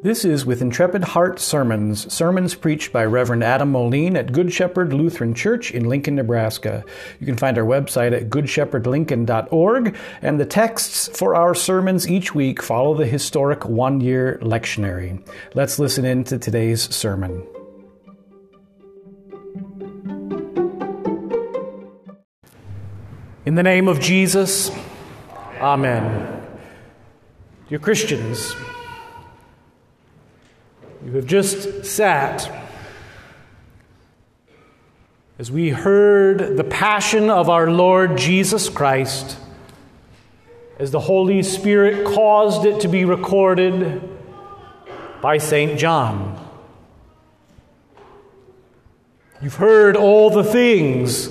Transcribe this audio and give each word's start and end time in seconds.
This 0.00 0.24
is 0.24 0.46
with 0.46 0.62
Intrepid 0.62 1.02
Heart 1.02 1.40
Sermons, 1.40 2.12
sermons 2.12 2.54
preached 2.54 2.92
by 2.92 3.04
Reverend 3.04 3.42
Adam 3.42 3.72
Moline 3.72 4.16
at 4.16 4.30
Good 4.30 4.52
Shepherd 4.52 4.92
Lutheran 4.92 5.34
Church 5.34 5.72
in 5.72 5.88
Lincoln, 5.88 6.14
Nebraska. 6.14 6.84
You 7.18 7.26
can 7.26 7.36
find 7.36 7.58
our 7.58 7.64
website 7.64 8.12
at 8.12 8.30
goodshepherdlincoln.org, 8.30 9.96
and 10.22 10.38
the 10.38 10.46
texts 10.46 11.08
for 11.18 11.34
our 11.34 11.52
sermons 11.52 12.08
each 12.08 12.32
week 12.32 12.62
follow 12.62 12.94
the 12.94 13.06
historic 13.06 13.64
one 13.64 14.00
year 14.00 14.38
lectionary. 14.40 15.26
Let's 15.54 15.80
listen 15.80 16.04
in 16.04 16.22
to 16.24 16.38
today's 16.38 16.94
sermon. 16.94 17.44
In 23.44 23.56
the 23.56 23.64
name 23.64 23.88
of 23.88 23.98
Jesus, 23.98 24.70
Amen. 25.60 26.40
Dear 27.68 27.80
Christians, 27.80 28.54
you 31.08 31.14
have 31.14 31.24
just 31.24 31.86
sat 31.86 32.52
as 35.38 35.50
we 35.50 35.70
heard 35.70 36.58
the 36.58 36.64
passion 36.64 37.30
of 37.30 37.48
our 37.48 37.70
Lord 37.70 38.18
Jesus 38.18 38.68
Christ, 38.68 39.38
as 40.78 40.90
the 40.90 41.00
Holy 41.00 41.42
Spirit 41.42 42.04
caused 42.04 42.66
it 42.66 42.82
to 42.82 42.88
be 42.88 43.06
recorded 43.06 44.02
by 45.22 45.38
St. 45.38 45.78
John. 45.78 46.46
You've 49.40 49.54
heard 49.54 49.96
all 49.96 50.28
the 50.28 50.44
things 50.44 51.30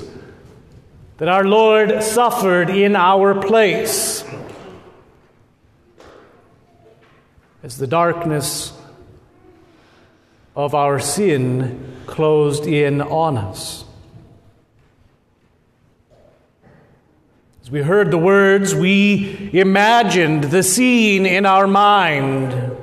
that 1.17 1.27
our 1.27 1.43
Lord 1.43 2.01
suffered 2.01 2.71
in 2.71 2.95
our 2.95 3.39
place 3.39 4.23
as 7.61 7.77
the 7.77 7.85
darkness 7.85 8.73
of 10.57 10.73
our 10.73 10.99
sin 10.99 11.95
closed 12.07 12.65
in 12.65 12.99
on 12.99 13.37
us. 13.37 13.85
As 17.61 17.69
we 17.69 17.83
heard 17.83 18.09
the 18.09 18.17
words, 18.17 18.73
we 18.73 19.51
imagined 19.53 20.45
the 20.45 20.63
scene 20.63 21.27
in 21.27 21.45
our 21.45 21.67
mind. 21.67 22.75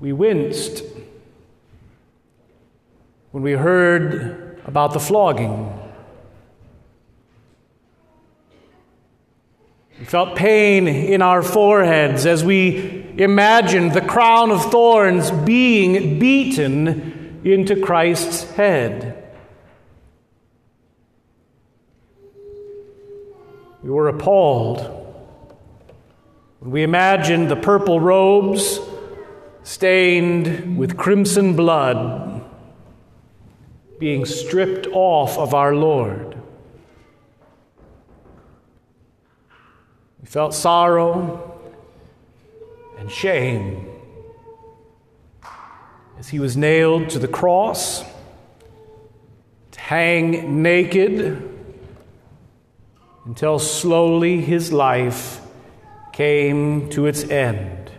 We 0.00 0.12
winced 0.12 0.82
when 3.30 3.44
we 3.44 3.52
heard 3.52 4.60
about 4.64 4.94
the 4.94 5.00
flogging. 5.00 5.78
We 10.00 10.06
felt 10.06 10.34
pain 10.34 10.88
in 10.88 11.22
our 11.22 11.42
foreheads 11.42 12.26
as 12.26 12.42
we 12.42 13.01
imagined 13.16 13.92
the 13.92 14.00
crown 14.00 14.50
of 14.50 14.70
thorns 14.70 15.30
being 15.30 16.18
beaten 16.18 17.40
into 17.44 17.80
Christ's 17.80 18.44
head. 18.52 19.18
We 23.82 23.90
were 23.90 24.08
appalled 24.08 24.80
when 26.60 26.70
we 26.70 26.82
imagined 26.84 27.50
the 27.50 27.56
purple 27.56 27.98
robes 27.98 28.78
stained 29.64 30.76
with 30.76 30.96
crimson 30.96 31.56
blood 31.56 32.44
being 33.98 34.24
stripped 34.24 34.86
off 34.92 35.36
of 35.38 35.54
our 35.54 35.74
Lord. 35.74 36.36
We 40.20 40.26
felt 40.26 40.54
sorrow 40.54 41.51
and 42.98 43.10
shame 43.10 43.88
as 46.18 46.28
he 46.28 46.38
was 46.38 46.56
nailed 46.56 47.08
to 47.10 47.18
the 47.18 47.28
cross, 47.28 48.04
to 49.72 49.80
hang 49.80 50.62
naked 50.62 51.50
until 53.24 53.58
slowly 53.58 54.40
his 54.40 54.72
life 54.72 55.40
came 56.12 56.88
to 56.90 57.06
its 57.06 57.24
end. 57.24 57.90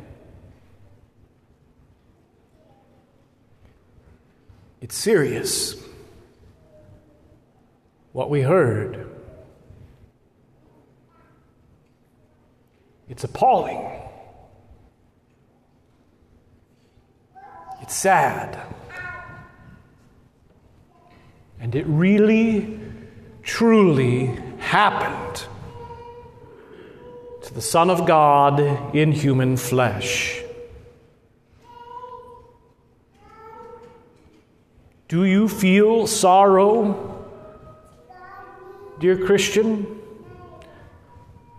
It's 4.80 4.96
serious 4.96 5.76
what 8.14 8.30
we 8.30 8.42
heard. 8.42 9.10
It's 13.10 13.24
appalling. 13.24 14.00
It's 17.84 17.96
sad. 17.96 18.58
And 21.60 21.76
it 21.76 21.86
really, 21.86 22.80
truly 23.42 24.40
happened 24.58 25.46
to 27.42 27.54
the 27.54 27.62
Son 27.62 27.90
of 27.90 28.06
God 28.06 28.62
in 28.96 29.12
human 29.12 29.58
flesh. 29.58 30.42
Do 35.10 35.26
you 35.26 35.50
feel 35.50 36.08
sorrow, 36.08 37.28
dear 39.00 39.18
Christian? 39.26 40.00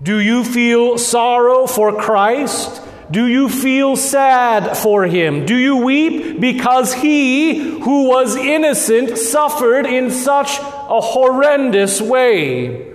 Do 0.02 0.18
you 0.20 0.42
feel 0.42 0.96
sorrow 0.96 1.66
for 1.66 1.92
Christ? 1.92 2.80
Do 3.14 3.28
you 3.28 3.48
feel 3.48 3.94
sad 3.94 4.76
for 4.76 5.04
him? 5.04 5.46
Do 5.46 5.54
you 5.54 5.76
weep 5.76 6.40
because 6.40 6.92
he, 6.92 7.78
who 7.78 8.08
was 8.08 8.34
innocent, 8.34 9.16
suffered 9.16 9.86
in 9.86 10.10
such 10.10 10.58
a 10.58 11.00
horrendous 11.00 12.00
way? 12.00 12.92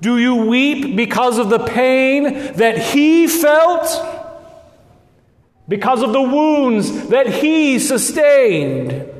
Do 0.00 0.16
you 0.16 0.36
weep 0.36 0.96
because 0.96 1.36
of 1.36 1.50
the 1.50 1.58
pain 1.58 2.54
that 2.54 2.78
he 2.78 3.26
felt? 3.26 3.86
Because 5.68 6.02
of 6.02 6.14
the 6.14 6.22
wounds 6.22 7.08
that 7.08 7.26
he 7.26 7.78
sustained? 7.78 9.12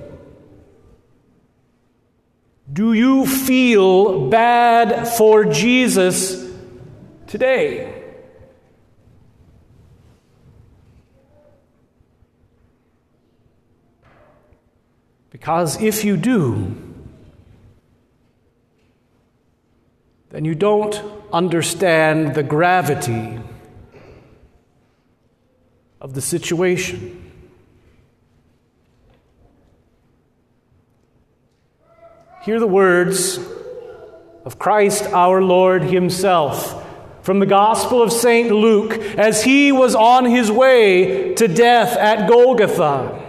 Do 2.72 2.94
you 2.94 3.26
feel 3.26 4.30
bad 4.30 5.08
for 5.08 5.44
Jesus 5.44 6.46
today. 7.26 7.95
Because 15.36 15.82
if 15.82 16.02
you 16.02 16.16
do, 16.16 16.74
then 20.30 20.46
you 20.46 20.54
don't 20.54 20.98
understand 21.30 22.34
the 22.34 22.42
gravity 22.42 23.38
of 26.00 26.14
the 26.14 26.22
situation. 26.22 27.30
Hear 32.42 32.58
the 32.58 32.66
words 32.66 33.38
of 34.46 34.58
Christ 34.58 35.04
our 35.04 35.42
Lord 35.42 35.82
Himself 35.82 36.82
from 37.20 37.40
the 37.40 37.46
Gospel 37.46 38.02
of 38.02 38.10
St. 38.10 38.50
Luke 38.50 38.94
as 39.18 39.44
he 39.44 39.70
was 39.70 39.94
on 39.94 40.24
his 40.24 40.50
way 40.50 41.34
to 41.34 41.46
death 41.46 41.94
at 41.98 42.26
Golgotha. 42.26 43.25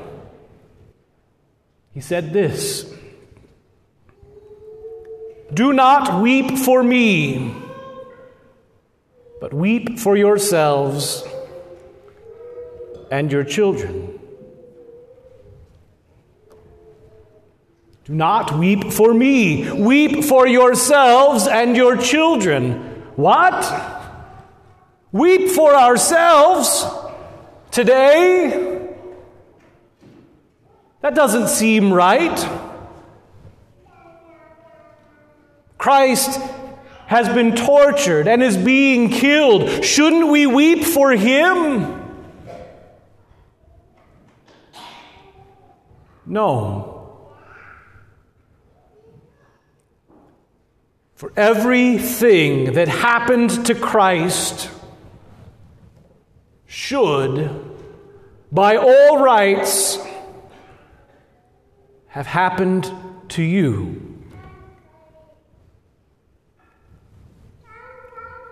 He 1.97 2.01
said 2.01 2.31
this 2.31 2.85
Do 5.51 5.73
not 5.73 6.21
weep 6.21 6.55
for 6.59 6.83
me, 6.83 7.55
but 9.41 9.51
weep 9.51 9.97
for 9.97 10.15
yourselves 10.15 11.23
and 13.09 13.31
your 13.31 13.43
children. 13.43 14.19
Do 18.05 18.13
not 18.13 18.55
weep 18.59 18.93
for 18.93 19.11
me. 19.11 19.71
Weep 19.71 20.23
for 20.23 20.45
yourselves 20.45 21.47
and 21.47 21.75
your 21.75 21.97
children. 21.97 22.73
What? 23.15 23.65
Weep 25.11 25.49
for 25.49 25.73
ourselves 25.73 26.85
today? 27.71 28.76
That 31.01 31.15
doesn't 31.15 31.47
seem 31.47 31.93
right. 31.93 32.37
Christ 35.77 36.41
has 37.05 37.29
been 37.29 37.55
tortured 37.55 38.27
and 38.27 38.43
is 38.43 38.57
being 38.57 39.09
killed. 39.09 39.85
Shouldn't 39.85 40.27
we 40.27 40.45
weep 40.47 40.83
for 40.83 41.11
him? 41.11 42.03
No. 46.25 46.93
For 51.15 51.31
everything 51.37 52.73
that 52.73 52.87
happened 52.87 53.65
to 53.67 53.73
Christ, 53.73 54.69
should, 56.67 57.49
by 58.51 58.75
all 58.75 59.19
rights, 59.19 59.97
have 62.09 62.27
happened 62.27 62.91
to 63.29 63.43
you. 63.43 64.23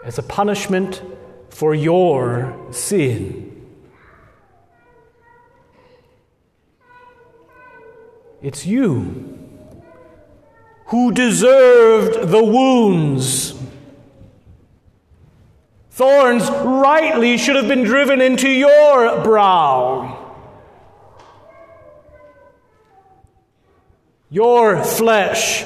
As 0.04 0.18
a 0.18 0.24
punishment 0.24 1.02
for 1.50 1.74
your 1.74 2.56
sin. 2.72 3.52
It's 8.42 8.66
you 8.66 9.40
who 10.88 11.12
deserved 11.12 12.30
the 12.30 12.44
wounds. 12.44 13.56
Thorns 15.90 16.50
rightly 16.50 17.38
should 17.38 17.56
have 17.56 17.68
been 17.68 17.84
driven 17.84 18.22
into 18.22 18.50
your 18.50 19.24
brow. 19.24 20.15
Your 24.36 24.84
flesh, 24.84 25.64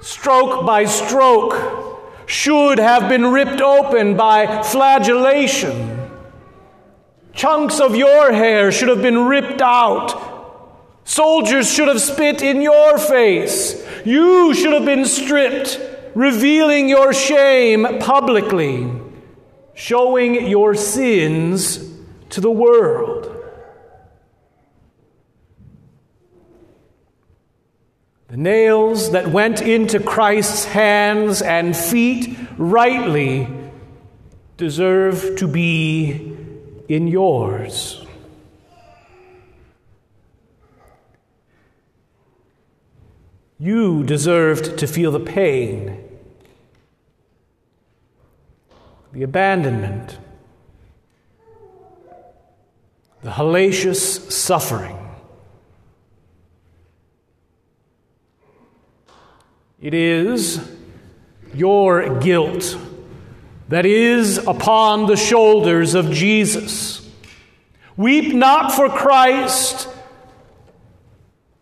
stroke 0.00 0.66
by 0.66 0.84
stroke, 0.84 1.54
should 2.26 2.80
have 2.80 3.08
been 3.08 3.24
ripped 3.26 3.60
open 3.60 4.16
by 4.16 4.64
flagellation. 4.64 6.10
Chunks 7.34 7.78
of 7.78 7.94
your 7.94 8.32
hair 8.32 8.72
should 8.72 8.88
have 8.88 9.00
been 9.00 9.26
ripped 9.26 9.60
out. 9.60 10.90
Soldiers 11.04 11.72
should 11.72 11.86
have 11.86 12.00
spit 12.00 12.42
in 12.42 12.62
your 12.62 12.98
face. 12.98 13.80
You 14.04 14.52
should 14.52 14.72
have 14.72 14.84
been 14.84 15.04
stripped, 15.04 15.80
revealing 16.16 16.88
your 16.88 17.12
shame 17.12 18.00
publicly, 18.00 18.90
showing 19.72 20.48
your 20.48 20.74
sins 20.74 21.78
to 22.30 22.40
the 22.40 22.50
world. 22.50 23.35
Nails 28.36 29.12
that 29.12 29.28
went 29.28 29.62
into 29.62 29.98
Christ's 30.00 30.64
hands 30.66 31.42
and 31.42 31.76
feet 31.76 32.36
rightly 32.58 33.48
deserve 34.56 35.36
to 35.36 35.48
be 35.48 36.36
in 36.88 37.08
yours. 37.08 38.04
You 43.58 44.04
deserved 44.04 44.78
to 44.78 44.86
feel 44.86 45.12
the 45.12 45.20
pain, 45.20 46.04
the 49.12 49.22
abandonment, 49.22 50.18
the 53.22 53.30
hellacious 53.30 54.30
suffering. 54.30 55.05
It 59.86 59.94
is 59.94 60.60
your 61.54 62.18
guilt 62.18 62.76
that 63.68 63.86
is 63.86 64.36
upon 64.38 65.06
the 65.06 65.14
shoulders 65.14 65.94
of 65.94 66.10
Jesus. 66.10 67.08
Weep 67.96 68.34
not 68.34 68.74
for 68.74 68.88
Christ 68.88 69.88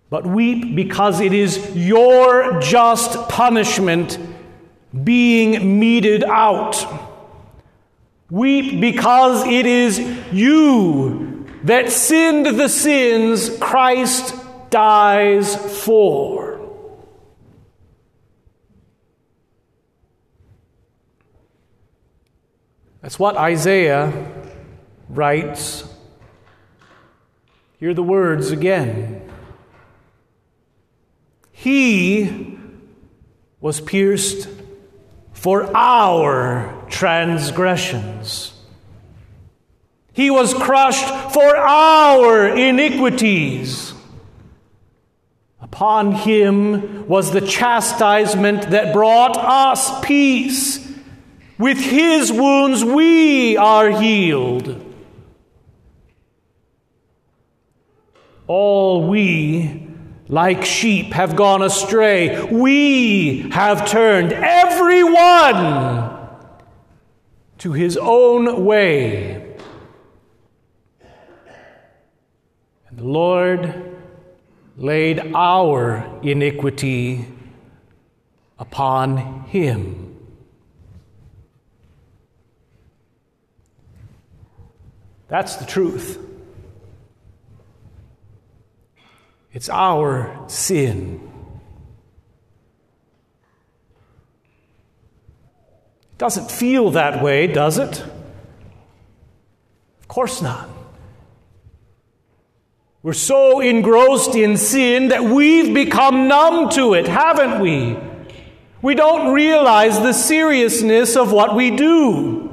but 0.08 0.26
weep 0.26 0.74
because 0.74 1.20
it 1.20 1.34
is 1.34 1.76
your 1.76 2.60
just 2.60 3.28
punishment 3.28 4.18
being 5.04 5.78
meted 5.78 6.24
out. 6.24 6.82
Weep 8.30 8.80
because 8.80 9.46
it 9.46 9.66
is 9.66 9.98
you 10.32 11.46
that 11.64 11.92
sinned 11.92 12.46
the 12.58 12.70
sins 12.70 13.54
Christ 13.58 14.34
dies 14.70 15.84
for. 15.84 16.53
That's 23.04 23.18
what 23.18 23.36
Isaiah 23.36 24.32
writes. 25.10 25.84
Hear 27.78 27.92
the 27.92 28.02
words 28.02 28.50
again. 28.50 29.30
He 31.52 32.58
was 33.60 33.82
pierced 33.82 34.48
for 35.34 35.70
our 35.76 36.86
transgressions. 36.88 38.54
He 40.14 40.30
was 40.30 40.54
crushed 40.54 41.34
for 41.34 41.58
our 41.58 42.56
iniquities. 42.56 43.92
Upon 45.60 46.12
him 46.12 47.06
was 47.06 47.32
the 47.32 47.42
chastisement 47.42 48.70
that 48.70 48.94
brought 48.94 49.36
us 49.36 50.02
peace. 50.02 50.83
With 51.58 51.78
his 51.78 52.32
wounds 52.32 52.84
we 52.84 53.56
are 53.56 53.90
healed. 53.90 54.80
All 58.46 59.06
we 59.06 59.88
like 60.28 60.64
sheep 60.64 61.12
have 61.12 61.36
gone 61.36 61.62
astray. 61.62 62.44
We 62.50 63.50
have 63.50 63.88
turned 63.88 64.32
everyone 64.32 66.10
to 67.58 67.72
his 67.72 67.96
own 67.96 68.64
way. 68.64 69.56
And 72.88 72.98
the 72.98 73.04
Lord 73.04 73.96
laid 74.76 75.32
our 75.34 76.20
iniquity 76.22 77.26
upon 78.58 79.44
him. 79.44 80.13
That's 85.28 85.56
the 85.56 85.64
truth. 85.64 86.18
It's 89.52 89.68
our 89.68 90.44
sin. 90.48 91.30
It 96.12 96.18
doesn't 96.18 96.50
feel 96.50 96.90
that 96.90 97.22
way, 97.22 97.46
does 97.46 97.78
it? 97.78 98.00
Of 100.00 100.08
course 100.08 100.42
not. 100.42 100.68
We're 103.02 103.12
so 103.12 103.60
engrossed 103.60 104.34
in 104.34 104.56
sin 104.56 105.08
that 105.08 105.22
we've 105.22 105.74
become 105.74 106.26
numb 106.26 106.70
to 106.70 106.94
it, 106.94 107.06
haven't 107.06 107.60
we? 107.60 107.96
We 108.80 108.94
don't 108.94 109.32
realize 109.32 109.98
the 110.00 110.12
seriousness 110.12 111.16
of 111.16 111.30
what 111.30 111.54
we 111.54 111.70
do. 111.70 112.43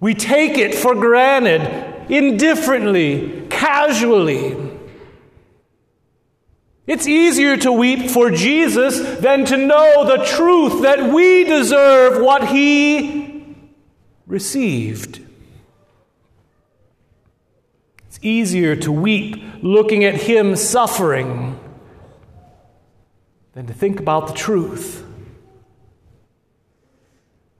We 0.00 0.14
take 0.14 0.56
it 0.56 0.74
for 0.74 0.94
granted, 0.94 2.10
indifferently, 2.10 3.46
casually. 3.50 4.70
It's 6.86 7.06
easier 7.06 7.56
to 7.58 7.70
weep 7.70 8.10
for 8.10 8.30
Jesus 8.30 8.98
than 9.20 9.44
to 9.44 9.56
know 9.56 10.06
the 10.06 10.24
truth 10.24 10.82
that 10.82 11.12
we 11.12 11.44
deserve 11.44 12.20
what 12.20 12.48
he 12.48 13.54
received. 14.26 15.20
It's 18.08 18.18
easier 18.22 18.74
to 18.76 18.90
weep 18.90 19.36
looking 19.62 20.04
at 20.04 20.14
him 20.14 20.56
suffering 20.56 21.60
than 23.52 23.66
to 23.66 23.74
think 23.74 24.00
about 24.00 24.28
the 24.28 24.34
truth. 24.34 25.04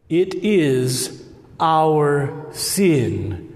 It 0.08 0.34
is 0.34 1.19
our 1.60 2.46
sin 2.52 3.50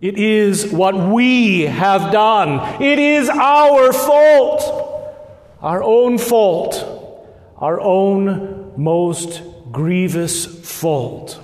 it 0.00 0.16
is 0.16 0.72
what 0.72 0.94
we 0.94 1.62
have 1.62 2.10
done. 2.10 2.82
It 2.82 2.98
is 2.98 3.28
our 3.28 3.92
fault, 3.92 4.62
our 5.60 5.82
own 5.82 6.16
fault, 6.16 7.36
our 7.58 7.78
own 7.78 8.72
most 8.78 9.42
grievous 9.70 10.46
fault. 10.46 11.38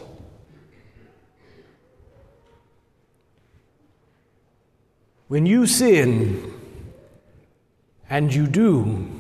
When 5.29 5.45
you 5.45 5.67
sin, 5.67 6.55
and 8.09 8.33
you 8.33 8.47
do, 8.47 9.16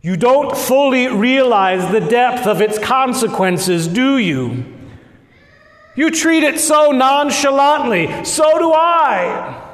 you 0.00 0.16
don't 0.16 0.56
fully 0.56 1.08
realize 1.08 1.90
the 1.90 2.00
depth 2.00 2.46
of 2.46 2.60
its 2.60 2.78
consequences, 2.78 3.88
do 3.88 4.16
you? 4.16 4.64
You 5.96 6.10
treat 6.10 6.44
it 6.44 6.60
so 6.60 6.92
nonchalantly. 6.92 8.24
So 8.24 8.58
do 8.58 8.72
I. 8.72 9.64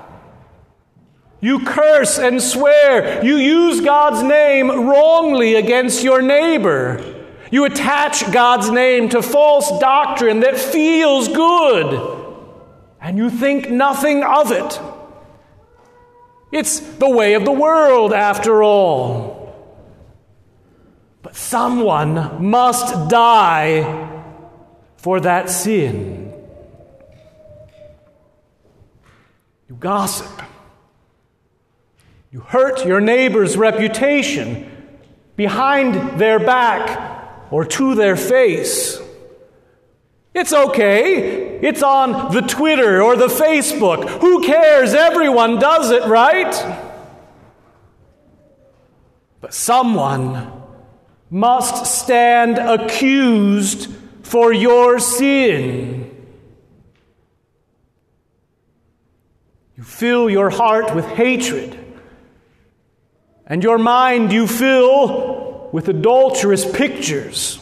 You 1.41 1.61
curse 1.61 2.19
and 2.19 2.41
swear. 2.41 3.23
You 3.23 3.37
use 3.37 3.83
God's 3.83 4.23
name 4.23 4.69
wrongly 4.89 5.57
against 5.57 6.03
your 6.03 6.23
neighbor. 6.23 7.15
You 7.51 7.67
attach 7.67 8.33
God's 8.33 8.71
name 8.71 9.11
to 9.11 9.21
false 9.21 9.79
doctrine 9.79 10.41
that 10.41 10.57
feels 10.57 11.29
good, 11.29 12.41
and 13.01 13.19
you 13.19 13.29
think 13.29 13.71
nothing 13.71 14.25
of 14.25 14.51
it. 14.51 14.81
It's 16.51 16.81
the 16.81 17.11
way 17.11 17.35
of 17.35 17.45
the 17.45 17.53
world, 17.53 18.15
after 18.15 18.63
all. 18.63 19.44
But 21.25 21.37
someone 21.37 22.45
must 22.45 23.09
die 23.09 24.11
for 24.99 25.21
that 25.21 25.49
sin. 25.49 26.35
You 29.67 29.75
gossip. 29.77 30.43
You 32.31 32.41
hurt 32.41 32.85
your 32.85 33.01
neighbor's 33.01 33.57
reputation 33.57 34.71
behind 35.35 36.21
their 36.21 36.39
back 36.39 37.51
or 37.51 37.65
to 37.65 37.95
their 37.95 38.17
face. 38.17 39.01
It's 40.35 40.53
okay. 40.53 41.59
It's 41.61 41.83
on 41.83 42.35
the 42.35 42.43
Twitter 42.43 43.03
or 43.03 43.17
the 43.17 43.29
Facebook. 43.29 44.11
Who 44.21 44.43
cares? 44.43 44.93
Everyone 44.93 45.59
does 45.59 45.91
it, 45.91 46.05
right? 46.05 46.53
But 49.41 49.55
someone 49.55 50.64
must 51.35 52.01
stand 52.01 52.59
accused 52.59 53.93
for 54.23 54.53
your 54.53 55.01
sin. 55.01 56.09
You 59.77 59.83
fill 59.83 60.31
your 60.31 60.49
heart 60.49 60.95
with 60.95 61.05
hatred, 61.07 61.77
and 63.49 63.65
your 63.65 63.79
mind 63.79 64.33
you 64.33 64.47
fill 64.47 65.71
with 65.73 65.89
adulterous 65.89 66.65
pictures. 66.71 67.59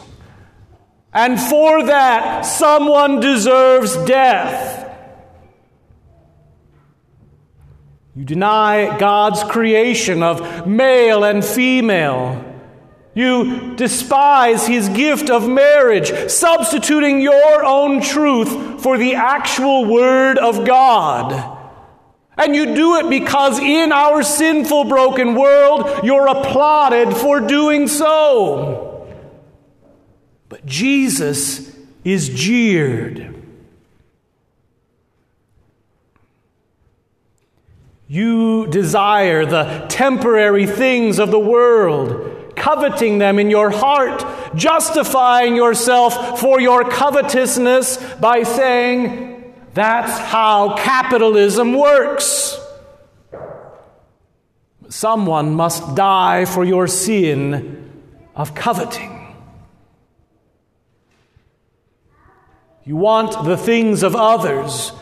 And 1.11 1.39
for 1.39 1.83
that, 1.87 2.41
someone 2.41 3.21
deserves 3.21 3.97
death. 4.05 4.87
You 8.15 8.23
deny 8.23 8.99
God's 8.99 9.43
creation 9.43 10.21
of 10.21 10.67
male 10.67 11.23
and 11.23 11.43
female. 11.43 12.52
You 13.15 13.75
despise 13.75 14.65
his 14.65 14.89
gift 14.89 15.29
of 15.29 15.47
marriage, 15.47 16.31
substituting 16.31 17.21
your 17.21 17.63
own 17.63 18.01
truth 18.01 18.81
for 18.81 18.97
the 18.97 19.15
actual 19.15 19.85
word 19.85 20.37
of 20.37 20.65
God. 20.65 21.59
And 22.37 22.55
you 22.55 22.73
do 22.73 22.97
it 22.97 23.09
because 23.09 23.59
in 23.59 23.91
our 23.91 24.23
sinful, 24.23 24.85
broken 24.85 25.35
world, 25.35 26.03
you're 26.03 26.27
applauded 26.27 27.15
for 27.15 27.39
doing 27.39 27.87
so. 27.87 29.07
But 30.49 30.65
Jesus 30.65 31.75
is 32.03 32.29
jeered. 32.29 33.29
You 38.07 38.67
desire 38.67 39.45
the 39.45 39.85
temporary 39.89 40.67
things 40.67 41.19
of 41.19 41.31
the 41.31 41.39
world, 41.39 42.32
coveting 42.63 43.17
them 43.17 43.39
in 43.39 43.49
your 43.49 43.69
heart, 43.69 44.23
justifying 44.55 45.53
yourself 45.53 46.39
for 46.39 46.61
your 46.61 46.89
covetousness 46.89 47.97
by 48.21 48.43
saying, 48.43 49.53
That's 49.73 50.17
how 50.17 50.77
capitalism 50.77 51.73
works. 51.73 52.57
Someone 54.87 55.55
must 55.55 55.95
die 55.95 56.45
for 56.45 56.63
your 56.63 56.87
sin 56.87 57.91
of 58.33 58.55
coveting. 58.55 59.35
You 62.85 62.95
want 62.95 63.43
the 63.43 63.57
things 63.57 64.03
of 64.03 64.15
others. 64.15 64.93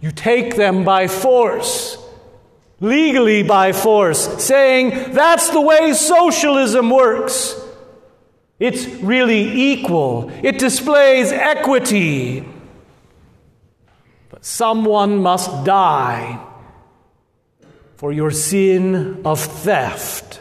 You 0.00 0.12
take 0.12 0.56
them 0.56 0.84
by 0.84 1.08
force, 1.08 1.98
legally 2.80 3.42
by 3.42 3.72
force, 3.72 4.42
saying 4.42 5.12
that's 5.12 5.50
the 5.50 5.60
way 5.60 5.92
socialism 5.92 6.90
works. 6.90 7.54
It's 8.58 8.86
really 8.86 9.72
equal, 9.72 10.30
it 10.42 10.58
displays 10.58 11.32
equity. 11.32 12.44
But 14.30 14.44
someone 14.44 15.22
must 15.22 15.64
die 15.64 16.46
for 17.96 18.12
your 18.12 18.30
sin 18.30 19.22
of 19.24 19.40
theft. 19.40 20.40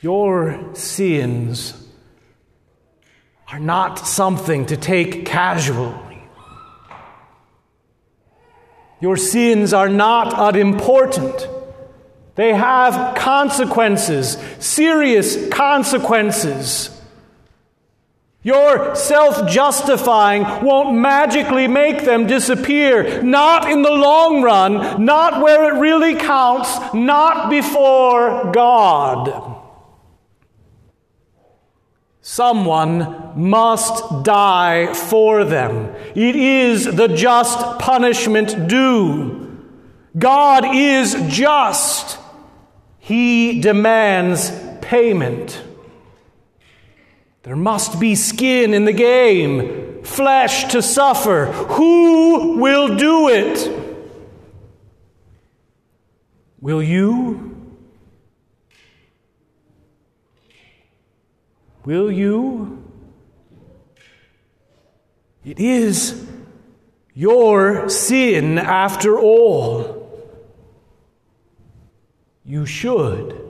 Your 0.00 0.74
sins 0.74 1.80
are 3.48 3.58
not 3.58 3.98
something 3.98 4.66
to 4.66 4.76
take 4.76 5.24
casually. 5.24 5.94
Your 9.04 9.18
sins 9.18 9.74
are 9.74 9.90
not 9.90 10.32
unimportant. 10.34 11.46
They 12.36 12.54
have 12.54 13.14
consequences, 13.14 14.38
serious 14.58 15.50
consequences. 15.50 16.88
Your 18.42 18.94
self 18.94 19.46
justifying 19.46 20.44
won't 20.64 20.96
magically 20.96 21.68
make 21.68 22.06
them 22.06 22.26
disappear. 22.26 23.22
Not 23.22 23.70
in 23.70 23.82
the 23.82 23.90
long 23.90 24.40
run, 24.40 25.04
not 25.04 25.42
where 25.42 25.64
it 25.64 25.78
really 25.78 26.14
counts, 26.14 26.94
not 26.94 27.50
before 27.50 28.52
God. 28.52 29.63
Someone 32.26 33.34
must 33.36 34.24
die 34.24 34.94
for 34.94 35.44
them. 35.44 35.94
It 36.14 36.34
is 36.34 36.86
the 36.86 37.06
just 37.06 37.78
punishment 37.78 38.66
due. 38.66 39.62
God 40.16 40.74
is 40.74 41.14
just. 41.28 42.18
He 42.98 43.60
demands 43.60 44.50
payment. 44.80 45.62
There 47.42 47.56
must 47.56 48.00
be 48.00 48.14
skin 48.14 48.72
in 48.72 48.86
the 48.86 48.94
game, 48.94 50.02
flesh 50.02 50.72
to 50.72 50.80
suffer. 50.80 51.52
Who 51.74 52.56
will 52.56 52.96
do 52.96 53.28
it? 53.28 53.70
Will 56.62 56.82
you? 56.82 57.53
Will 61.84 62.10
you? 62.10 62.82
It 65.44 65.60
is 65.60 66.26
your 67.14 67.88
sin 67.88 68.58
after 68.58 69.18
all. 69.18 70.00
You 72.44 72.64
should. 72.66 73.40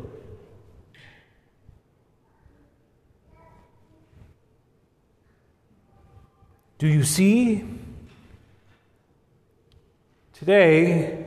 Do 6.79 6.89
you 6.89 7.05
see? 7.05 7.65
Today, 10.33 11.25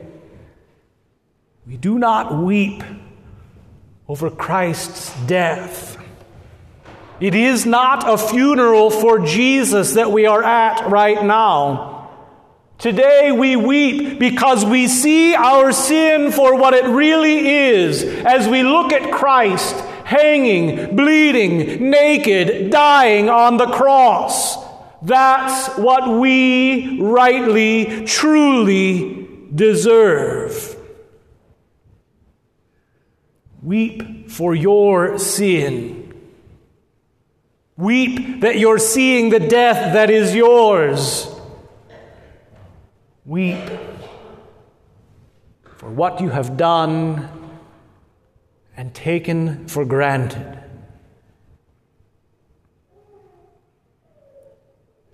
we 1.66 1.76
do 1.76 1.98
not 1.98 2.42
weep 2.42 2.82
over 4.06 4.30
Christ's 4.30 5.18
death. 5.26 5.97
It 7.20 7.34
is 7.34 7.66
not 7.66 8.08
a 8.08 8.16
funeral 8.16 8.90
for 8.90 9.18
Jesus 9.18 9.94
that 9.94 10.12
we 10.12 10.26
are 10.26 10.42
at 10.42 10.88
right 10.88 11.22
now. 11.24 12.10
Today 12.78 13.32
we 13.32 13.56
weep 13.56 14.20
because 14.20 14.64
we 14.64 14.86
see 14.86 15.34
our 15.34 15.72
sin 15.72 16.30
for 16.30 16.54
what 16.54 16.74
it 16.74 16.84
really 16.84 17.48
is 17.48 18.04
as 18.04 18.46
we 18.46 18.62
look 18.62 18.92
at 18.92 19.12
Christ 19.12 19.74
hanging, 20.04 20.94
bleeding, 20.94 21.90
naked, 21.90 22.70
dying 22.70 23.28
on 23.28 23.56
the 23.56 23.66
cross. 23.66 24.56
That's 25.02 25.76
what 25.76 26.20
we 26.20 27.00
rightly, 27.00 28.06
truly 28.06 29.28
deserve. 29.52 30.76
Weep 33.60 34.30
for 34.30 34.54
your 34.54 35.18
sin. 35.18 35.97
Weep 37.78 38.40
that 38.40 38.58
you're 38.58 38.80
seeing 38.80 39.30
the 39.30 39.38
death 39.38 39.94
that 39.94 40.10
is 40.10 40.34
yours. 40.34 41.28
Weep 43.24 43.70
for 45.76 45.88
what 45.88 46.20
you 46.20 46.28
have 46.28 46.56
done 46.56 47.28
and 48.76 48.92
taken 48.92 49.68
for 49.68 49.84
granted. 49.84 50.58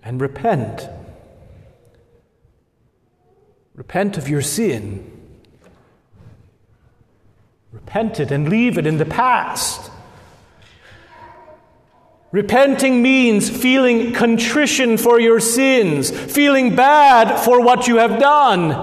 And 0.01 0.19
repent. 0.19 0.89
Repent 3.75 4.17
of 4.17 4.27
your 4.27 4.41
sin. 4.41 5.11
Repent 7.71 8.19
it 8.19 8.31
and 8.31 8.49
leave 8.49 8.79
it 8.79 8.87
in 8.87 8.97
the 8.97 9.05
past. 9.05 9.91
Repenting 12.35 13.01
means 13.01 13.49
feeling 13.49 14.11
contrition 14.11 14.97
for 14.97 15.21
your 15.21 15.39
sins, 15.39 16.11
feeling 16.11 16.75
bad 16.75 17.39
for 17.45 17.61
what 17.61 17.87
you 17.87 17.95
have 17.95 18.19
done, 18.19 18.73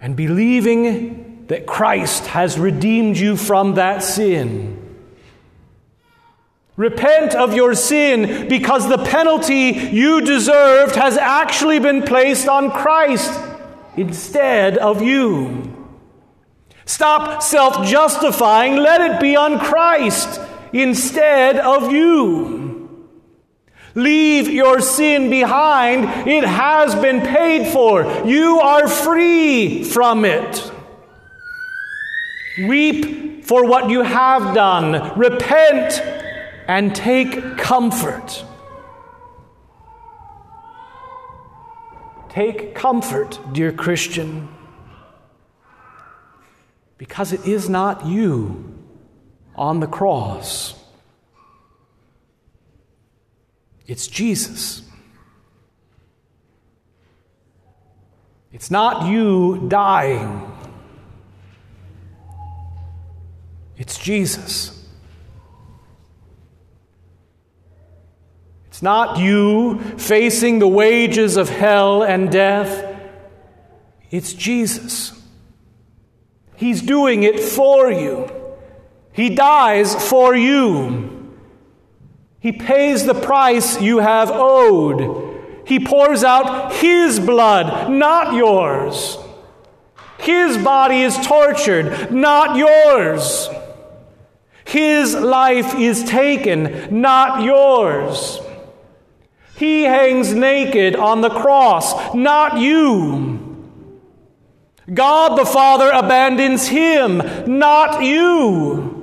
and 0.00 0.14
believing 0.14 1.46
that 1.48 1.66
Christ 1.66 2.26
has 2.26 2.56
redeemed 2.56 3.16
you 3.16 3.36
from 3.36 3.74
that 3.74 4.04
sin. 4.04 4.96
Repent 6.76 7.34
of 7.34 7.52
your 7.52 7.74
sin 7.74 8.46
because 8.46 8.88
the 8.88 9.04
penalty 9.04 9.72
you 9.72 10.20
deserved 10.20 10.94
has 10.94 11.18
actually 11.18 11.80
been 11.80 12.04
placed 12.04 12.46
on 12.46 12.70
Christ 12.70 13.40
instead 13.96 14.78
of 14.78 15.02
you. 15.02 15.84
Stop 16.84 17.42
self 17.42 17.84
justifying, 17.84 18.76
let 18.76 19.00
it 19.00 19.20
be 19.20 19.34
on 19.34 19.58
Christ 19.58 20.40
instead 20.74 21.56
of 21.56 21.92
you. 21.92 23.08
Leave 23.94 24.48
your 24.48 24.80
sin 24.80 25.30
behind. 25.30 26.28
It 26.28 26.42
has 26.42 26.96
been 26.96 27.20
paid 27.20 27.72
for. 27.72 28.02
You 28.26 28.58
are 28.58 28.88
free 28.88 29.84
from 29.84 30.24
it. 30.24 30.72
Weep 32.66 33.44
for 33.44 33.66
what 33.66 33.88
you 33.88 34.02
have 34.02 34.54
done. 34.54 35.16
Repent 35.16 36.02
and 36.66 36.94
take 36.94 37.56
comfort. 37.56 38.44
Take 42.30 42.74
comfort, 42.74 43.38
dear 43.52 43.70
Christian, 43.70 44.48
because 46.98 47.32
it 47.32 47.46
is 47.46 47.68
not 47.68 48.06
you 48.06 48.73
on 49.56 49.80
the 49.80 49.86
cross, 49.86 50.74
it's 53.86 54.06
Jesus. 54.06 54.82
It's 58.52 58.70
not 58.70 59.10
you 59.10 59.66
dying. 59.68 60.50
It's 63.76 63.98
Jesus. 63.98 64.70
It's 68.68 68.80
not 68.80 69.18
you 69.18 69.80
facing 69.98 70.60
the 70.60 70.68
wages 70.68 71.36
of 71.36 71.48
hell 71.48 72.02
and 72.02 72.30
death. 72.30 72.96
It's 74.10 74.32
Jesus. 74.32 75.20
He's 76.56 76.80
doing 76.80 77.24
it 77.24 77.40
for 77.40 77.90
you. 77.90 78.43
He 79.14 79.30
dies 79.30 79.94
for 80.08 80.34
you. 80.34 81.32
He 82.40 82.52
pays 82.52 83.06
the 83.06 83.14
price 83.14 83.80
you 83.80 83.98
have 83.98 84.30
owed. 84.30 85.40
He 85.66 85.80
pours 85.80 86.22
out 86.22 86.74
His 86.74 87.18
blood, 87.18 87.90
not 87.90 88.34
yours. 88.34 89.16
His 90.18 90.58
body 90.58 91.02
is 91.02 91.16
tortured, 91.26 92.12
not 92.12 92.56
yours. 92.56 93.48
His 94.64 95.14
life 95.14 95.74
is 95.74 96.02
taken, 96.04 97.00
not 97.00 97.42
yours. 97.42 98.40
He 99.56 99.84
hangs 99.84 100.34
naked 100.34 100.96
on 100.96 101.20
the 101.20 101.30
cross, 101.30 102.14
not 102.14 102.58
you. 102.58 103.40
God 104.92 105.38
the 105.38 105.46
Father 105.46 105.90
abandons 105.90 106.66
him, 106.68 107.22
not 107.46 108.02
you. 108.02 108.93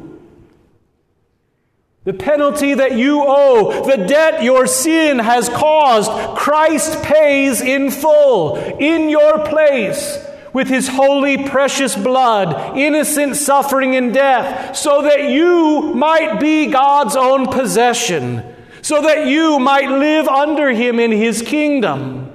The 2.03 2.13
penalty 2.13 2.73
that 2.73 2.97
you 2.97 3.23
owe, 3.25 3.85
the 3.85 4.05
debt 4.07 4.43
your 4.43 4.65
sin 4.65 5.19
has 5.19 5.49
caused, 5.49 6.11
Christ 6.35 7.03
pays 7.03 7.61
in 7.61 7.91
full, 7.91 8.55
in 8.55 9.09
your 9.09 9.45
place, 9.45 10.17
with 10.51 10.67
his 10.67 10.87
holy, 10.87 11.47
precious 11.47 11.95
blood, 11.95 12.77
innocent 12.77 13.35
suffering 13.35 13.95
and 13.95 14.13
death, 14.13 14.75
so 14.75 15.03
that 15.03 15.29
you 15.29 15.93
might 15.93 16.39
be 16.39 16.67
God's 16.67 17.15
own 17.15 17.47
possession 17.47 18.51
so 18.81 19.01
that 19.01 19.27
you 19.27 19.59
might 19.59 19.89
live 19.89 20.27
under 20.27 20.71
him 20.71 20.99
in 20.99 21.11
his 21.11 21.41
kingdom. 21.41 22.27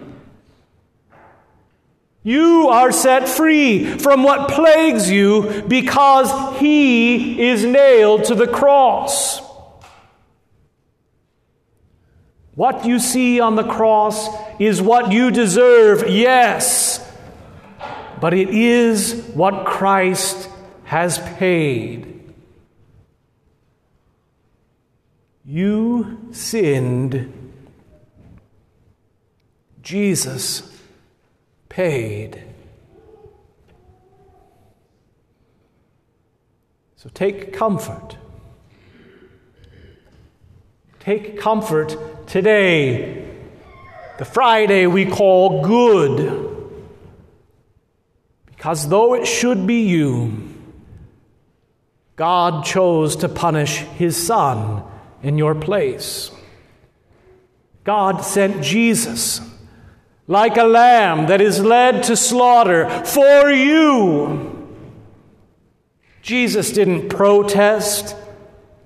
You 2.22 2.68
are 2.68 2.90
set 2.90 3.29
free 3.29 3.98
from 3.98 4.24
what 4.24 4.50
plagues 4.50 5.11
you 5.11 5.62
because 5.68 6.59
he 6.59 7.48
is 7.48 7.64
nailed 7.64 8.24
to 8.24 8.35
the 8.35 8.48
cross. 8.48 9.45
What 12.57 12.87
you 12.87 12.99
see 12.99 13.38
on 13.38 13.55
the 13.55 13.62
cross 13.62 14.29
is 14.59 14.81
what 14.81 15.12
you 15.12 15.31
deserve, 15.31 16.09
yes, 16.09 17.07
but 18.19 18.33
it 18.33 18.49
is 18.49 19.31
what 19.35 19.66
Christ 19.66 20.49
has 20.85 21.19
paid. 21.37 22.35
You 25.45 26.29
sinned. 26.33 27.53
Jesus 29.83 30.81
paid. 31.69 32.42
So 36.97 37.11
take 37.12 37.53
comfort. 37.53 38.16
Take 40.99 41.38
comfort 41.38 42.15
today, 42.37 43.27
the 44.18 44.25
Friday 44.27 44.87
we 44.87 45.07
call 45.07 45.62
good. 45.62 46.77
Because 48.44 48.90
though 48.90 49.14
it 49.14 49.25
should 49.25 49.66
be 49.66 49.88
you, 49.88 50.46
God 52.14 52.62
chose 52.62 53.16
to 53.16 53.31
punish 53.31 53.79
his 53.79 54.22
Son 54.22 54.85
in 55.22 55.38
your 55.38 55.55
place. 55.55 56.31
God 57.85 58.20
sent 58.20 58.62
Jesus 58.62 59.40
like 60.27 60.59
a 60.59 60.64
lamb 60.64 61.29
that 61.29 61.40
is 61.40 61.64
led 61.64 62.03
to 62.03 62.16
slaughter 62.16 62.87
for 63.07 63.51
you. 63.51 64.77
Jesus 66.20 66.70
didn't 66.70 67.09
protest. 67.09 68.14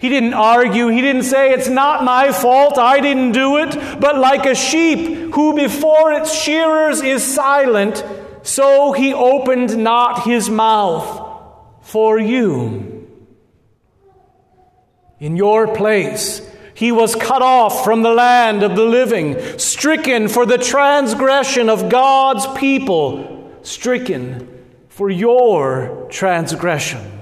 He 0.00 0.08
didn't 0.08 0.32
argue. 0.32 0.88
He 0.88 1.02
didn't 1.02 1.24
say, 1.24 1.52
It's 1.52 1.68
not 1.68 2.04
my 2.04 2.32
fault. 2.32 2.78
I 2.78 3.00
didn't 3.00 3.32
do 3.32 3.58
it. 3.58 4.00
But 4.00 4.16
like 4.18 4.46
a 4.46 4.54
sheep 4.54 5.34
who 5.34 5.54
before 5.54 6.14
its 6.14 6.34
shearers 6.34 7.02
is 7.02 7.22
silent, 7.22 8.02
so 8.42 8.92
he 8.92 9.12
opened 9.12 9.76
not 9.76 10.24
his 10.24 10.48
mouth 10.48 11.28
for 11.82 12.18
you 12.18 13.06
in 15.18 15.36
your 15.36 15.74
place. 15.74 16.40
He 16.72 16.92
was 16.92 17.14
cut 17.14 17.42
off 17.42 17.84
from 17.84 18.00
the 18.00 18.14
land 18.14 18.62
of 18.62 18.76
the 18.76 18.84
living, 18.84 19.58
stricken 19.58 20.28
for 20.28 20.46
the 20.46 20.56
transgression 20.56 21.68
of 21.68 21.90
God's 21.90 22.46
people, 22.58 23.52
stricken 23.60 24.48
for 24.88 25.10
your 25.10 26.08
transgression. 26.10 27.19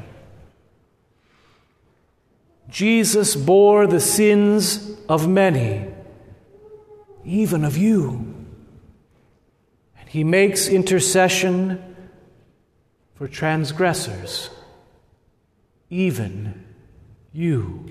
Jesus 2.68 3.34
bore 3.34 3.86
the 3.86 4.00
sins 4.00 4.90
of 5.08 5.26
many, 5.26 5.86
even 7.24 7.64
of 7.64 7.76
you. 7.76 8.34
And 9.98 10.08
he 10.08 10.22
makes 10.22 10.68
intercession 10.68 11.96
for 13.14 13.26
transgressors, 13.26 14.50
even 15.88 16.64
you. 17.32 17.86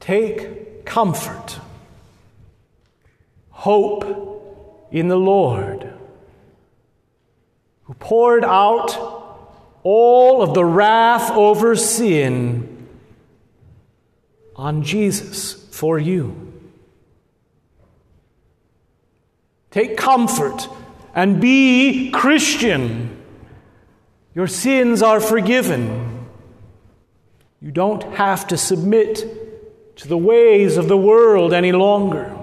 Take 0.00 0.86
comfort, 0.86 1.60
hope 3.50 4.88
in 4.90 5.08
the 5.08 5.18
Lord, 5.18 5.92
who 7.82 7.92
poured 7.92 8.42
out 8.42 9.17
all 9.82 10.42
of 10.42 10.54
the 10.54 10.64
wrath 10.64 11.30
over 11.30 11.76
sin 11.76 12.88
on 14.56 14.82
Jesus 14.82 15.54
for 15.70 15.98
you. 15.98 16.52
Take 19.70 19.96
comfort 19.96 20.68
and 21.14 21.40
be 21.40 22.10
Christian. 22.10 23.22
Your 24.34 24.46
sins 24.46 25.02
are 25.02 25.20
forgiven. 25.20 26.26
You 27.60 27.70
don't 27.70 28.02
have 28.14 28.46
to 28.48 28.56
submit 28.56 29.96
to 29.96 30.08
the 30.08 30.18
ways 30.18 30.76
of 30.76 30.88
the 30.88 30.96
world 30.96 31.52
any 31.52 31.72
longer. 31.72 32.34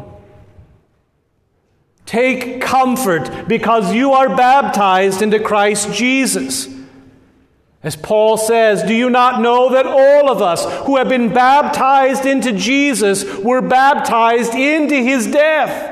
Take 2.06 2.62
comfort 2.62 3.48
because 3.48 3.94
you 3.94 4.12
are 4.14 4.36
baptized 4.36 5.22
into 5.22 5.40
Christ 5.40 5.94
Jesus. 5.94 6.75
As 7.86 7.96
Paul 7.96 8.38
says, 8.38 8.82
do 8.82 8.96
you 8.96 9.12
not 9.12 9.42
know 9.42 9.70
that 9.70 9.86
all 9.86 10.32
of 10.32 10.42
us 10.42 10.66
who 10.88 10.98
have 10.98 11.08
been 11.08 11.32
baptized 11.32 12.26
into 12.26 12.52
Jesus 12.52 13.24
were 13.38 13.62
baptized 13.62 14.56
into 14.56 14.96
his 14.96 15.28
death? 15.28 15.92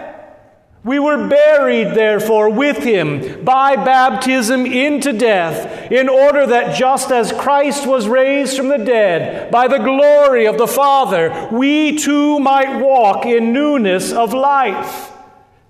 We 0.83 0.97
were 0.97 1.29
buried, 1.29 1.95
therefore, 1.95 2.49
with 2.49 2.77
him 2.77 3.45
by 3.45 3.75
baptism 3.75 4.65
into 4.65 5.13
death, 5.13 5.91
in 5.91 6.09
order 6.09 6.47
that 6.47 6.75
just 6.75 7.11
as 7.11 7.31
Christ 7.31 7.85
was 7.85 8.07
raised 8.07 8.57
from 8.57 8.69
the 8.69 8.79
dead 8.79 9.51
by 9.51 9.67
the 9.67 9.77
glory 9.77 10.47
of 10.47 10.57
the 10.57 10.67
Father, 10.67 11.47
we 11.51 11.95
too 11.95 12.39
might 12.39 12.79
walk 12.79 13.27
in 13.27 13.53
newness 13.53 14.11
of 14.11 14.33
life. 14.33 15.12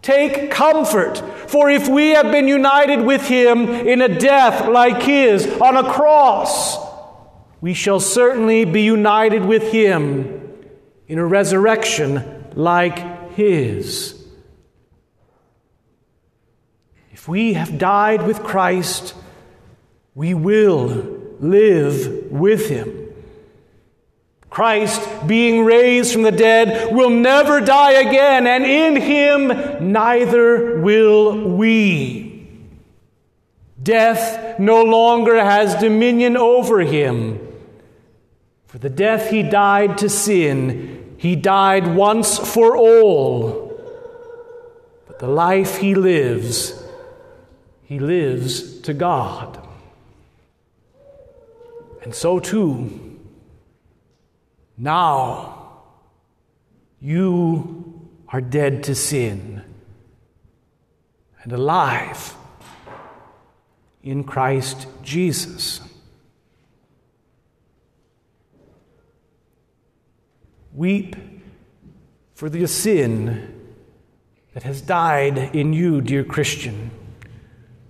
Take 0.03 0.51
comfort, 0.51 1.17
for 1.49 1.69
if 1.69 1.87
we 1.87 2.09
have 2.09 2.29
been 2.29 2.47
united 2.47 3.01
with 3.01 3.25
him 3.25 3.69
in 3.69 4.01
a 4.01 4.19
death 4.19 4.67
like 4.67 5.01
his 5.01 5.47
on 5.61 5.77
a 5.77 5.89
cross, 5.91 6.77
we 7.61 7.73
shall 7.73 8.01
certainly 8.01 8.65
be 8.65 8.81
united 8.81 9.45
with 9.45 9.71
him 9.71 10.61
in 11.07 11.19
a 11.19 11.25
resurrection 11.25 12.45
like 12.53 13.31
his. 13.31 14.21
If 17.13 17.29
we 17.29 17.53
have 17.53 17.77
died 17.77 18.27
with 18.27 18.43
Christ, 18.43 19.15
we 20.13 20.33
will 20.33 20.87
live 21.39 22.29
with 22.29 22.67
him. 22.67 23.02
Christ, 24.53 25.01
being 25.25 25.65
raised 25.65 26.13
from 26.13 26.21
the 26.21 26.31
dead, 26.31 26.93
will 26.93 27.09
never 27.09 27.59
die 27.59 27.93
again, 27.93 28.45
and 28.45 28.63
in 28.63 28.95
him 28.95 29.91
neither 29.91 30.79
will 30.79 31.55
we. 31.55 32.47
Death 33.81 34.59
no 34.59 34.83
longer 34.83 35.43
has 35.43 35.73
dominion 35.81 36.37
over 36.37 36.81
him. 36.81 37.39
For 38.67 38.77
the 38.77 38.91
death 38.91 39.31
he 39.31 39.41
died 39.41 39.97
to 39.97 40.07
sin, 40.07 41.15
he 41.17 41.35
died 41.35 41.95
once 41.95 42.37
for 42.37 42.77
all. 42.77 43.81
But 45.07 45.17
the 45.17 45.29
life 45.29 45.77
he 45.77 45.95
lives, 45.95 46.79
he 47.85 47.97
lives 47.97 48.81
to 48.81 48.93
God. 48.93 49.67
And 52.03 52.13
so 52.13 52.39
too, 52.39 53.12
now 54.77 55.81
you 56.99 58.09
are 58.29 58.41
dead 58.41 58.83
to 58.83 58.95
sin 58.95 59.61
and 61.43 61.51
alive 61.51 62.35
in 64.01 64.23
Christ 64.23 64.87
Jesus. 65.03 65.81
Weep 70.73 71.15
for 72.33 72.49
the 72.49 72.65
sin 72.67 73.49
that 74.53 74.63
has 74.63 74.81
died 74.81 75.55
in 75.55 75.73
you, 75.73 76.01
dear 76.01 76.23
Christian. 76.23 76.89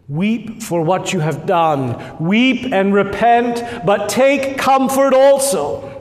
Weep 0.10 0.62
for 0.62 0.82
what 0.82 1.14
you 1.14 1.22
have 1.22 1.46
done. 1.46 2.18
Weep 2.20 2.74
and 2.74 2.94
repent, 2.94 3.86
but 3.86 4.10
take 4.10 4.58
comfort 4.58 5.14
also 5.14 5.93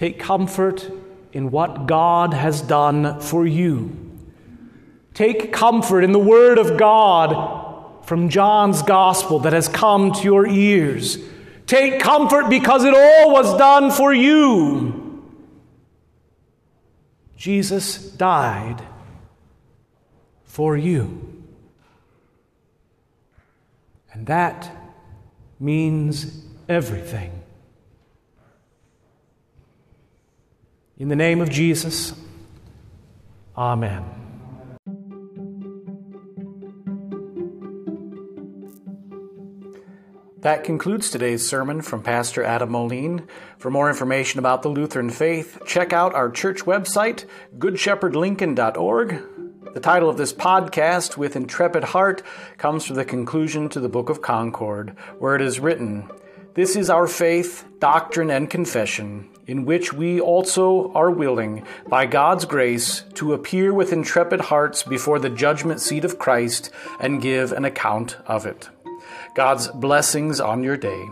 Take 0.00 0.18
comfort 0.18 0.90
in 1.30 1.50
what 1.50 1.84
God 1.86 2.32
has 2.32 2.62
done 2.62 3.20
for 3.20 3.46
you. 3.46 3.94
Take 5.12 5.52
comfort 5.52 6.04
in 6.04 6.12
the 6.12 6.18
Word 6.18 6.56
of 6.56 6.78
God 6.78 8.06
from 8.06 8.30
John's 8.30 8.80
Gospel 8.80 9.40
that 9.40 9.52
has 9.52 9.68
come 9.68 10.12
to 10.12 10.22
your 10.22 10.46
ears. 10.46 11.18
Take 11.66 12.00
comfort 12.00 12.48
because 12.48 12.82
it 12.84 12.94
all 12.94 13.30
was 13.30 13.54
done 13.58 13.90
for 13.90 14.14
you. 14.14 15.22
Jesus 17.36 17.98
died 17.98 18.82
for 20.44 20.78
you. 20.78 21.44
And 24.14 24.26
that 24.28 24.74
means 25.58 26.42
everything. 26.70 27.39
In 31.00 31.08
the 31.08 31.16
name 31.16 31.40
of 31.40 31.48
Jesus, 31.48 32.12
Amen. 33.56 34.04
That 40.40 40.62
concludes 40.62 41.08
today's 41.08 41.48
sermon 41.48 41.80
from 41.80 42.02
Pastor 42.02 42.44
Adam 42.44 42.72
Moline. 42.72 43.26
For 43.56 43.70
more 43.70 43.88
information 43.88 44.38
about 44.40 44.60
the 44.60 44.68
Lutheran 44.68 45.08
faith, 45.08 45.62
check 45.66 45.94
out 45.94 46.14
our 46.14 46.30
church 46.30 46.66
website, 46.66 47.24
goodshepherdlincoln.org. 47.56 49.22
The 49.72 49.80
title 49.80 50.10
of 50.10 50.18
this 50.18 50.34
podcast, 50.34 51.16
With 51.16 51.34
Intrepid 51.34 51.84
Heart, 51.84 52.22
comes 52.58 52.84
from 52.84 52.96
the 52.96 53.06
conclusion 53.06 53.70
to 53.70 53.80
the 53.80 53.88
Book 53.88 54.10
of 54.10 54.20
Concord, 54.20 54.90
where 55.18 55.34
it 55.34 55.40
is 55.40 55.60
written, 55.60 56.10
This 56.52 56.76
is 56.76 56.90
our 56.90 57.06
faith, 57.06 57.64
doctrine, 57.78 58.30
and 58.30 58.50
confession 58.50 59.30
in 59.50 59.64
which 59.64 59.92
we 59.92 60.20
also 60.20 60.92
are 60.92 61.10
willing, 61.10 61.66
by 61.88 62.06
God's 62.06 62.44
grace, 62.44 63.02
to 63.14 63.32
appear 63.32 63.74
with 63.74 63.92
intrepid 63.92 64.40
hearts 64.42 64.84
before 64.84 65.18
the 65.18 65.28
judgment 65.28 65.80
seat 65.80 66.04
of 66.04 66.20
Christ 66.20 66.70
and 67.00 67.20
give 67.20 67.50
an 67.50 67.64
account 67.64 68.16
of 68.26 68.46
it. 68.46 68.68
God's 69.34 69.66
blessings 69.66 70.38
on 70.38 70.62
your 70.62 70.76
day. 70.76 71.08